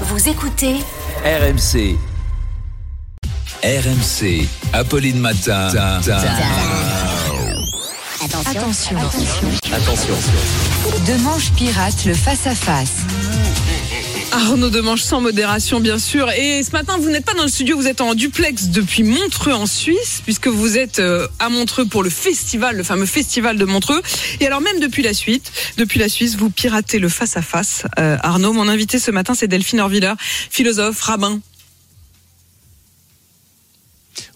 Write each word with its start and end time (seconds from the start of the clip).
Vous 0.00 0.28
écoutez 0.28 0.74
RMC. 1.24 1.96
RMC. 3.62 4.48
Apolline 4.72 5.18
Matin. 5.20 5.68
Attention. 8.50 8.96
Attention. 9.72 10.14
Demanche 11.06 11.52
pirate, 11.52 12.04
le 12.06 12.14
face-à-face. 12.14 13.02
Arnaud 14.34 14.68
Demange 14.68 15.00
sans 15.00 15.20
modération 15.20 15.78
bien 15.78 15.96
sûr. 15.96 16.28
Et 16.32 16.64
ce 16.64 16.72
matin, 16.72 16.98
vous 16.98 17.08
n'êtes 17.08 17.24
pas 17.24 17.34
dans 17.34 17.44
le 17.44 17.48
studio, 17.48 17.76
vous 17.76 17.86
êtes 17.86 18.00
en 18.00 18.14
duplex 18.14 18.66
depuis 18.66 19.04
Montreux 19.04 19.52
en 19.52 19.66
Suisse, 19.66 20.22
puisque 20.24 20.48
vous 20.48 20.76
êtes 20.76 20.98
euh, 20.98 21.28
à 21.38 21.48
Montreux 21.48 21.84
pour 21.84 22.02
le 22.02 22.10
festival, 22.10 22.76
le 22.76 22.82
fameux 22.82 23.06
festival 23.06 23.56
de 23.58 23.64
Montreux. 23.64 24.02
Et 24.40 24.46
alors 24.48 24.60
même 24.60 24.80
depuis 24.80 25.04
la 25.04 25.14
suite, 25.14 25.52
depuis 25.76 26.00
la 26.00 26.08
Suisse, 26.08 26.34
vous 26.34 26.50
piratez 26.50 26.98
le 26.98 27.08
face 27.08 27.36
à 27.36 27.42
face. 27.42 27.84
Arnaud, 27.96 28.52
mon 28.52 28.68
invité 28.68 28.98
ce 28.98 29.12
matin, 29.12 29.34
c'est 29.34 29.46
Delphine 29.46 29.78
Orviller, 29.78 30.14
philosophe, 30.50 31.00
rabbin. 31.00 31.38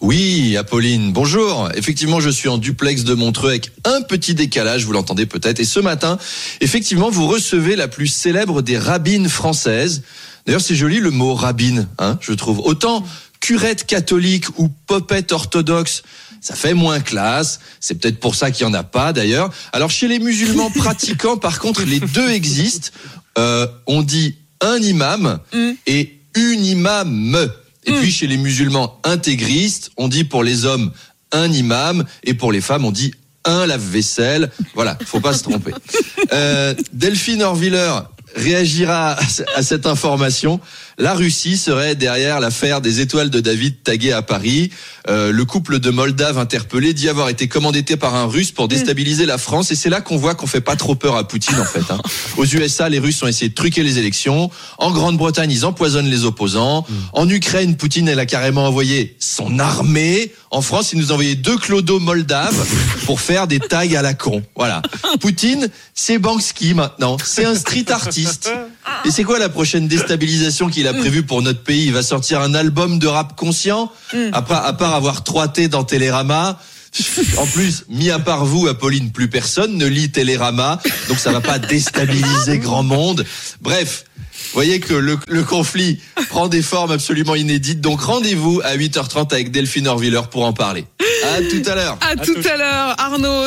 Oui, 0.00 0.56
Apolline, 0.56 1.12
bonjour. 1.12 1.68
Effectivement, 1.74 2.20
je 2.20 2.30
suis 2.30 2.48
en 2.48 2.58
duplex 2.58 3.04
de 3.04 3.14
Montreux 3.14 3.50
avec 3.50 3.72
un 3.84 4.02
petit 4.02 4.34
décalage, 4.34 4.84
vous 4.84 4.92
l'entendez 4.92 5.26
peut-être. 5.26 5.60
Et 5.60 5.64
ce 5.64 5.80
matin, 5.80 6.18
effectivement, 6.60 7.10
vous 7.10 7.26
recevez 7.26 7.76
la 7.76 7.88
plus 7.88 8.06
célèbre 8.06 8.62
des 8.62 8.78
rabbines 8.78 9.28
françaises. 9.28 10.02
D'ailleurs, 10.46 10.60
c'est 10.60 10.76
joli 10.76 10.98
le 11.00 11.10
mot 11.10 11.34
rabbine, 11.34 11.88
hein, 11.98 12.18
je 12.20 12.32
trouve. 12.32 12.60
Autant 12.60 13.04
curette 13.40 13.86
catholique 13.86 14.46
ou 14.58 14.68
popette 14.86 15.32
orthodoxe, 15.32 16.02
ça 16.40 16.54
fait 16.54 16.74
moins 16.74 17.00
classe. 17.00 17.60
C'est 17.80 17.96
peut-être 18.00 18.20
pour 18.20 18.34
ça 18.34 18.50
qu'il 18.50 18.66
n'y 18.66 18.72
en 18.72 18.78
a 18.78 18.84
pas 18.84 19.12
d'ailleurs. 19.12 19.50
Alors 19.72 19.90
chez 19.90 20.08
les 20.08 20.18
musulmans 20.18 20.70
pratiquants, 20.74 21.36
par 21.36 21.58
contre, 21.58 21.82
les 21.82 22.00
deux 22.00 22.30
existent. 22.30 22.90
Euh, 23.36 23.66
on 23.86 24.02
dit 24.02 24.36
un 24.60 24.78
imam 24.78 25.38
et 25.86 26.18
une 26.34 26.64
imam. 26.64 27.48
Et 27.88 27.92
puis 27.92 28.10
chez 28.10 28.26
les 28.26 28.36
musulmans 28.36 29.00
intégristes, 29.04 29.90
on 29.96 30.08
dit 30.08 30.24
pour 30.24 30.44
les 30.44 30.66
hommes 30.66 30.92
un 31.32 31.50
imam 31.50 32.04
et 32.24 32.34
pour 32.34 32.52
les 32.52 32.60
femmes, 32.60 32.84
on 32.84 32.90
dit 32.90 33.12
un 33.44 33.66
lave-vaisselle. 33.66 34.50
Voilà, 34.74 34.98
faut 35.04 35.20
pas 35.20 35.32
se 35.32 35.42
tromper. 35.42 35.72
Euh, 36.32 36.74
Delphine 36.92 37.42
Orviller 37.42 38.00
réagira 38.36 39.16
à 39.56 39.62
cette 39.62 39.86
information. 39.86 40.60
La 40.98 41.14
Russie 41.14 41.56
serait 41.56 41.94
derrière 41.94 42.40
l'affaire 42.40 42.80
des 42.80 43.00
étoiles 43.00 43.30
de 43.30 43.40
David 43.40 43.82
taguées 43.84 44.12
à 44.12 44.22
Paris. 44.22 44.70
Euh, 45.08 45.30
le 45.30 45.44
couple 45.44 45.78
de 45.78 45.90
Moldaves 45.90 46.38
interpellé 46.38 46.92
dit 46.92 47.08
avoir 47.08 47.28
été 47.28 47.46
commandité 47.46 47.96
par 47.96 48.16
un 48.16 48.26
Russe 48.26 48.50
pour 48.50 48.66
déstabiliser 48.66 49.24
la 49.24 49.38
France. 49.38 49.70
Et 49.70 49.76
c'est 49.76 49.90
là 49.90 50.00
qu'on 50.00 50.16
voit 50.16 50.34
qu'on 50.34 50.48
fait 50.48 50.60
pas 50.60 50.74
trop 50.76 50.96
peur 50.96 51.16
à 51.16 51.26
Poutine 51.26 51.58
en 51.60 51.64
fait. 51.64 51.82
hein. 51.90 52.00
Aux 52.36 52.44
USA, 52.44 52.88
les 52.88 52.98
Russes 52.98 53.22
ont 53.22 53.28
essayé 53.28 53.48
de 53.48 53.54
truquer 53.54 53.82
les 53.84 53.98
élections. 53.98 54.50
En 54.78 54.90
Grande-Bretagne, 54.90 55.50
ils 55.52 55.64
empoisonnent 55.64 56.10
les 56.10 56.24
opposants. 56.24 56.84
En 57.12 57.28
Ukraine, 57.28 57.76
Poutine, 57.76 58.08
elle 58.08 58.18
a 58.18 58.26
carrément 58.26 58.66
envoyé 58.66 59.16
son 59.20 59.58
armée. 59.60 60.32
En 60.50 60.62
France, 60.62 60.92
il 60.92 60.98
nous 60.98 61.10
a 61.10 61.12
envoyé 61.12 61.36
deux 61.36 61.58
clodos 61.58 62.00
moldaves 62.00 62.66
pour 63.06 63.20
faire 63.20 63.46
des 63.46 63.60
tags 63.60 63.96
à 63.96 64.02
la 64.02 64.14
con. 64.14 64.42
Voilà. 64.56 64.82
Poutine, 65.20 65.68
c'est 65.94 66.18
Banksy 66.18 66.74
maintenant. 66.74 67.16
C'est 67.24 67.44
un 67.44 67.54
street 67.54 67.90
artiste. 67.90 68.17
Et 69.04 69.10
c'est 69.10 69.24
quoi 69.24 69.38
la 69.38 69.48
prochaine 69.48 69.88
déstabilisation 69.88 70.68
qu'il 70.68 70.86
a 70.88 70.94
prévue 70.94 71.22
pour 71.22 71.42
notre 71.42 71.62
pays? 71.62 71.86
Il 71.86 71.92
va 71.92 72.02
sortir 72.02 72.40
un 72.40 72.54
album 72.54 72.98
de 72.98 73.06
rap 73.06 73.36
conscient 73.36 73.92
Après, 74.32 74.54
à 74.54 74.72
part 74.72 74.94
avoir 74.94 75.24
3 75.24 75.48
T 75.48 75.68
dans 75.68 75.84
Télérama. 75.84 76.58
En 77.36 77.46
plus, 77.46 77.84
mis 77.88 78.10
à 78.10 78.18
part 78.18 78.44
vous, 78.44 78.66
Apolline, 78.66 79.10
plus 79.10 79.28
personne 79.28 79.76
ne 79.76 79.86
lit 79.86 80.10
Télérama, 80.10 80.80
donc 81.08 81.18
ça 81.18 81.30
va 81.30 81.40
pas 81.40 81.58
déstabiliser 81.58 82.58
grand 82.66 82.82
monde. 82.82 83.24
Bref, 83.60 84.04
vous 84.16 84.54
voyez 84.54 84.80
que 84.80 84.94
le, 84.94 85.18
le 85.28 85.44
conflit 85.44 86.00
prend 86.28 86.48
des 86.48 86.62
formes 86.62 86.90
absolument 86.92 87.34
inédites. 87.34 87.80
Donc 87.80 88.00
rendez-vous 88.00 88.62
à 88.64 88.76
8h30 88.76 89.32
avec 89.32 89.50
Delphine 89.50 89.86
Orviller 89.86 90.22
pour 90.30 90.44
en 90.44 90.52
parler. 90.52 90.86
À 91.24 91.42
tout 91.42 91.62
à 91.70 91.74
l'heure. 91.74 91.98
À, 92.00 92.16
tout 92.16 92.40
à 92.50 92.56
l'heure, 92.56 92.94
Arnaud. 92.98 93.44